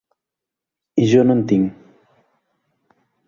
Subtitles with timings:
[1.01, 1.77] I jo no en tinc.